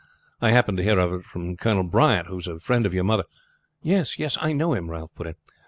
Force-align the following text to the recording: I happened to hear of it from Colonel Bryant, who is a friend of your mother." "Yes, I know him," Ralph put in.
I 0.41 0.49
happened 0.49 0.77
to 0.79 0.83
hear 0.83 0.97
of 0.97 1.13
it 1.13 1.25
from 1.25 1.55
Colonel 1.55 1.83
Bryant, 1.83 2.25
who 2.25 2.39
is 2.39 2.47
a 2.47 2.59
friend 2.59 2.87
of 2.87 2.93
your 2.95 3.03
mother." 3.03 3.25
"Yes, 3.83 4.17
I 4.41 4.51
know 4.51 4.73
him," 4.73 4.89
Ralph 4.89 5.13
put 5.13 5.27
in. 5.27 5.35